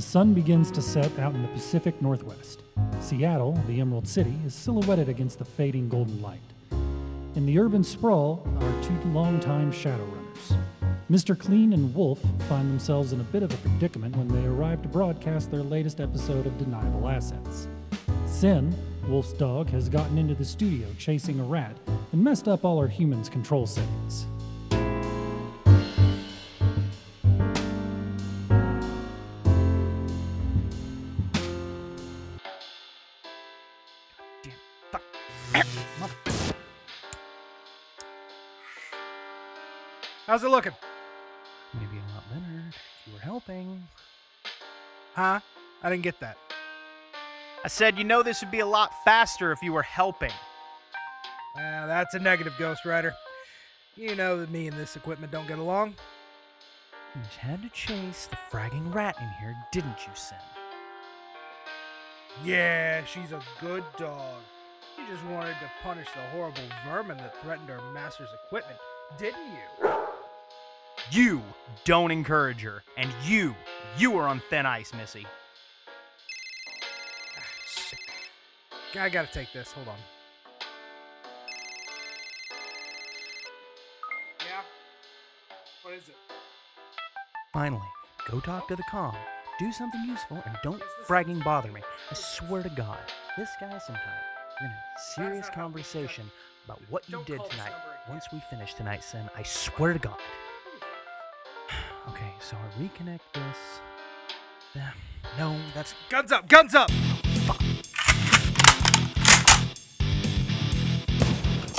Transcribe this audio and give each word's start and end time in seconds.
sun 0.00 0.34
begins 0.34 0.70
to 0.70 0.82
set 0.82 1.18
out 1.18 1.34
in 1.34 1.42
the 1.42 1.48
Pacific 1.48 2.00
Northwest. 2.00 2.62
Seattle, 3.00 3.52
the 3.66 3.80
Emerald 3.80 4.06
City, 4.06 4.34
is 4.46 4.54
silhouetted 4.54 5.08
against 5.08 5.38
the 5.38 5.44
fading 5.44 5.88
golden 5.88 6.22
light. 6.22 6.40
In 7.34 7.46
the 7.46 7.58
urban 7.58 7.84
sprawl 7.84 8.46
are 8.60 8.82
two 8.82 8.98
longtime 9.10 9.72
Shadowrunners. 9.72 10.56
Mr. 11.10 11.36
Clean 11.38 11.72
and 11.72 11.94
Wolf 11.94 12.20
find 12.48 12.70
themselves 12.70 13.12
in 13.12 13.20
a 13.20 13.24
bit 13.24 13.42
of 13.42 13.52
a 13.52 13.68
predicament 13.68 14.16
when 14.16 14.28
they 14.28 14.46
arrive 14.46 14.80
to 14.82 14.88
broadcast 14.88 15.50
their 15.50 15.62
latest 15.62 16.00
episode 16.00 16.46
of 16.46 16.56
Deniable 16.56 17.08
Assets. 17.08 17.66
Sin, 18.26 18.74
Wolf's 19.08 19.32
dog, 19.32 19.70
has 19.70 19.88
gotten 19.88 20.18
into 20.18 20.34
the 20.34 20.44
studio 20.44 20.86
chasing 20.98 21.40
a 21.40 21.44
rat 21.44 21.76
and 22.12 22.22
messed 22.22 22.46
up 22.46 22.64
all 22.64 22.78
our 22.78 22.88
humans' 22.88 23.28
control 23.28 23.66
settings. 23.66 24.26
How's 40.26 40.44
it 40.44 40.48
looking? 40.48 40.72
Maybe 41.74 41.96
a 41.96 42.14
lot 42.14 42.24
better 42.30 42.64
if 42.68 42.76
you 43.06 43.12
were 43.14 43.20
helping. 43.20 43.88
Huh? 45.14 45.40
I 45.82 45.90
didn't 45.90 46.02
get 46.02 46.20
that. 46.20 46.36
I 47.64 47.68
said, 47.68 47.98
you 47.98 48.04
know, 48.04 48.22
this 48.22 48.40
would 48.40 48.50
be 48.50 48.60
a 48.60 48.66
lot 48.66 48.92
faster 49.04 49.52
if 49.52 49.60
you 49.62 49.72
were 49.72 49.82
helping. 49.82 50.32
Well, 51.56 51.86
that's 51.86 52.14
a 52.14 52.18
negative, 52.18 52.54
Ghost 52.58 52.84
Rider. 52.84 53.12
You 53.96 54.14
know 54.14 54.38
that 54.38 54.50
me 54.50 54.68
and 54.68 54.76
this 54.76 54.96
equipment 54.96 55.32
don't 55.32 55.48
get 55.48 55.58
along. 55.58 55.94
You 57.14 57.22
just 57.22 57.36
had 57.36 57.62
to 57.62 57.68
chase 57.70 58.26
the 58.26 58.36
fragging 58.50 58.94
rat 58.94 59.16
in 59.20 59.28
here, 59.40 59.56
didn't 59.72 60.06
you, 60.06 60.12
Sin? 60.14 60.38
Yeah, 62.44 63.04
she's 63.04 63.32
a 63.32 63.42
good 63.60 63.84
dog. 63.98 64.40
She 65.00 65.12
just 65.12 65.24
wanted 65.26 65.54
to 65.60 65.70
punish 65.82 66.08
the 66.14 66.20
horrible 66.32 66.62
vermin 66.86 67.16
that 67.18 67.40
threatened 67.42 67.70
our 67.70 67.92
master's 67.92 68.28
equipment, 68.46 68.78
didn't 69.18 69.46
you? 69.46 69.90
You 71.10 71.42
don't 71.84 72.10
encourage 72.10 72.60
her, 72.62 72.82
and 72.96 73.10
you, 73.24 73.54
you 73.96 74.16
are 74.18 74.28
on 74.28 74.40
thin 74.50 74.66
ice, 74.66 74.92
Missy. 74.92 75.26
Ah, 77.36 77.42
shit. 77.66 77.98
I 78.94 79.08
gotta 79.08 79.32
take 79.32 79.52
this. 79.52 79.72
Hold 79.72 79.88
on. 79.88 79.96
Yeah? 84.40 84.62
What 85.82 85.94
is 85.94 86.08
it? 86.08 86.16
Finally, 87.52 87.88
go 88.30 88.40
talk 88.40 88.68
to 88.68 88.76
the 88.76 88.84
com, 88.90 89.16
do 89.58 89.72
something 89.72 90.04
useful, 90.06 90.42
and 90.44 90.56
don't 90.62 90.82
fragging 91.06 91.42
bother 91.42 91.72
me. 91.72 91.80
I 92.10 92.14
swear 92.14 92.62
to 92.62 92.70
God, 92.70 92.98
this 93.36 93.48
guy 93.60 93.78
sometime. 93.78 94.39
We're 94.60 94.66
a 94.66 95.00
serious 95.14 95.48
conversation 95.48 96.30
about 96.66 96.82
what 96.90 97.08
you 97.08 97.22
did 97.24 97.40
tonight. 97.48 97.72
Once 98.10 98.26
we 98.30 98.40
finish 98.50 98.74
tonight, 98.74 99.02
Sin, 99.02 99.28
I 99.34 99.42
swear 99.42 99.92
to 99.94 99.98
God. 99.98 100.18
Okay, 102.08 102.32
so 102.40 102.56
I 102.56 102.82
reconnect 102.82 103.20
this. 103.34 103.80
Yeah, 104.74 104.90
no, 105.38 105.56
that's 105.74 105.94
Guns 106.08 106.32
up! 106.32 106.48
Guns 106.48 106.74
up! 106.74 106.90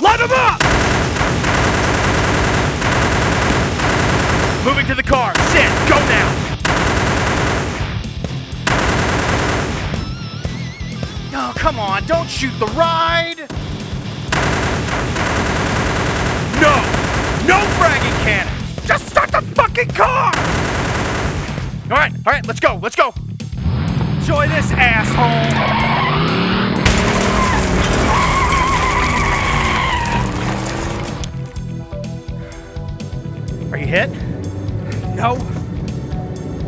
Light 0.00 0.20
them 0.20 0.30
up! 0.30 0.60
Moving 4.64 4.86
to 4.86 4.94
the 4.94 5.02
car. 5.02 5.34
Sit. 5.34 5.88
Go 5.88 5.96
now. 5.96 6.59
Come 11.60 11.78
on. 11.78 12.02
Don't 12.06 12.28
shoot 12.28 12.58
the 12.58 12.66
ride. 12.68 13.38
No. 16.58 16.74
No 17.46 17.58
fragging 17.76 18.24
cannon. 18.24 18.52
Just 18.86 19.06
start 19.08 19.30
the 19.30 19.42
fucking 19.54 19.88
car. 19.88 20.32
All 21.84 21.98
right. 21.98 22.12
All 22.26 22.32
right. 22.32 22.46
Let's 22.46 22.60
go. 22.60 22.80
Let's 22.82 22.96
go. 22.96 23.12
Enjoy 24.16 24.48
this, 24.48 24.70
asshole. 24.72 25.20
Are 33.70 33.78
you 33.78 33.86
hit? 33.86 34.10
No, 35.14 35.36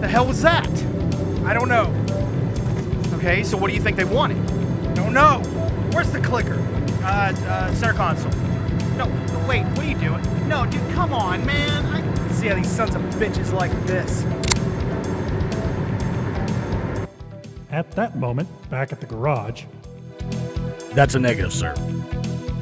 The 0.00 0.08
hell 0.08 0.26
was 0.26 0.42
that? 0.42 0.68
I 1.46 1.54
don't 1.54 1.68
know. 1.68 1.90
Okay, 3.16 3.42
so 3.42 3.56
what 3.56 3.68
do 3.68 3.74
you 3.74 3.80
think 3.80 3.96
they 3.96 4.04
wanted? 4.04 4.51
Don't 4.94 5.14
know. 5.14 5.40
Where's 5.92 6.10
the 6.10 6.20
clicker? 6.20 6.58
Uh, 7.02 7.34
uh, 7.46 7.74
center 7.74 7.94
console. 7.94 8.32
No, 8.96 9.06
no, 9.06 9.46
wait, 9.48 9.64
what 9.64 9.80
are 9.80 9.84
you 9.88 9.98
doing? 9.98 10.48
No, 10.48 10.66
dude, 10.66 10.80
come 10.92 11.12
on, 11.12 11.44
man. 11.46 11.86
I... 11.86 12.02
See 12.32 12.48
how 12.48 12.54
these 12.54 12.70
sons 12.70 12.94
of 12.94 13.02
bitches 13.16 13.52
like 13.52 13.70
this. 13.86 14.24
At 17.70 17.90
that 17.92 18.16
moment, 18.16 18.48
back 18.70 18.92
at 18.92 19.00
the 19.00 19.06
garage, 19.06 19.64
That's 20.92 21.14
a 21.14 21.18
negative, 21.18 21.52
sir. 21.52 21.74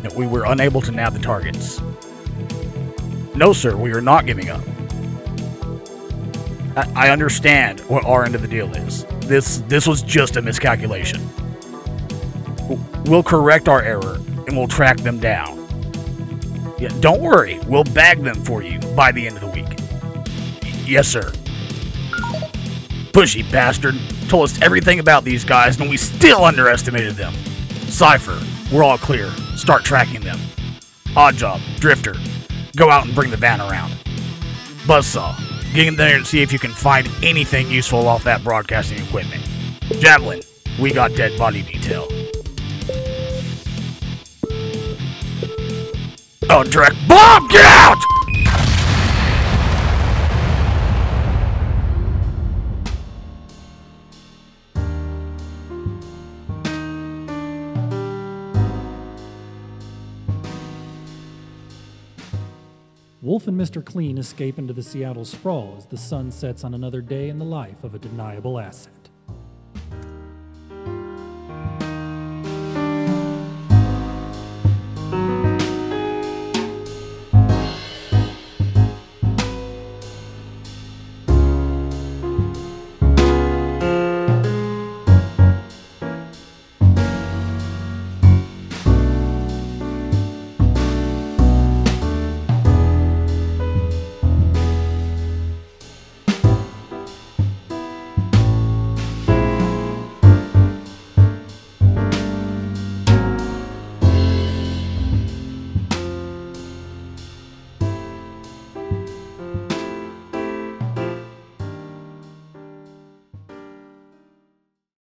No, 0.03 0.11
We 0.15 0.27
were 0.27 0.45
unable 0.45 0.81
to 0.83 0.93
nab 0.93 1.13
the 1.13 1.19
targets. 1.19 1.81
No, 3.35 3.53
sir, 3.53 3.77
we 3.77 3.93
are 3.93 4.01
not 4.01 4.27
giving 4.27 4.51
up. 4.51 4.63
I, 6.77 7.09
I 7.09 7.11
understand 7.11 7.81
what 7.81 8.05
our 8.05 8.25
end 8.25 8.35
of 8.35 8.43
the 8.43 8.49
deal 8.49 8.73
is. 8.75 9.05
This 9.21 9.59
this 9.67 9.87
was 9.87 10.03
just 10.03 10.37
a 10.37 10.43
miscalculation. 10.43 11.21
We'll 13.07 13.23
correct 13.23 13.69
our 13.69 13.83
error 13.83 14.17
and 14.47 14.57
we'll 14.57 14.69
track 14.69 14.99
them 14.99 15.19
down. 15.19 15.57
Yeah, 16.79 16.89
don't 17.01 17.21
worry, 17.21 17.59
we'll 17.67 17.85
bag 17.85 18.23
them 18.23 18.43
for 18.45 18.63
you 18.63 18.79
by 18.97 19.13
the 19.13 19.27
end 19.27 19.37
of 19.37 19.43
the 19.43 19.49
week. 19.49 19.69
Y- 20.63 20.85
yes, 20.87 21.09
sir. 21.09 21.33
Pushy 23.13 23.51
bastard 23.51 23.97
told 24.29 24.45
us 24.45 24.63
everything 24.63 25.01
about 25.01 25.25
these 25.25 25.45
guys 25.45 25.79
and 25.81 25.91
we 25.91 25.97
still 25.97 26.45
underestimated 26.45 27.17
them. 27.17 27.35
Cypher, 27.89 28.41
we're 28.73 28.85
all 28.85 28.99
clear. 28.99 29.31
Start 29.57 29.85
tracking 29.85 30.21
them. 30.21 30.39
Odd 31.17 31.35
job, 31.35 31.61
Drifter, 31.81 32.15
go 32.77 32.89
out 32.91 33.05
and 33.05 33.15
bring 33.15 33.31
the 33.31 33.37
van 33.37 33.61
around. 33.61 33.93
Buzzsaw, 34.85 35.37
get 35.75 35.89
in 35.89 35.97
there 35.97 36.17
and 36.17 36.27
see 36.27 36.41
if 36.41 36.53
you 36.53 36.59
can 36.59 36.71
find 36.71 37.09
anything 37.23 37.69
useful 37.69 38.07
off 38.07 38.23
that 38.25 38.45
broadcasting 38.45 39.03
equipment. 39.05 39.43
Javelin, 39.99 40.41
we 40.81 40.93
got 40.93 41.15
dead 41.17 41.37
body 41.37 41.63
detail. 41.63 42.07
Oh, 46.53 46.65
direct 46.65 46.97
bomb, 47.07 47.47
get 47.47 47.65
out! 47.65 47.97
Wolf 63.23 63.47
and 63.47 63.57
Mr. 63.57 63.85
Clean 63.85 64.19
escape 64.19 64.59
into 64.59 64.73
the 64.73 64.83
Seattle 64.83 65.25
sprawl 65.25 65.77
as 65.79 65.87
the 65.87 65.97
sun 65.97 66.33
sets 66.33 66.65
on 66.65 66.75
another 66.75 67.01
day 67.01 67.29
in 67.29 67.39
the 67.39 67.45
life 67.45 67.85
of 67.85 67.95
a 67.95 67.99
deniable 68.01 68.59
asset. 68.59 69.00